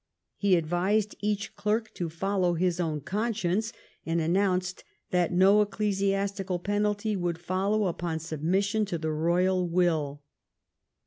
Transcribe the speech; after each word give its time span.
He 0.35 0.55
advised 0.55 1.13
each 1.19 1.55
clerk 1.55 1.93
to 1.93 2.09
follow 2.09 2.55
his 2.55 2.79
own 2.79 3.01
conscience, 3.01 3.71
and 4.03 4.19
announced 4.19 4.83
that 5.11 5.31
no 5.31 5.61
ecclesiastical 5.61 6.57
penalty 6.57 7.15
would 7.15 7.37
follow 7.37 7.85
upon 7.85 8.17
submission 8.17 8.83
to 8.85 8.97
the 8.97 9.11
royal 9.11 9.67
will. 9.69 10.23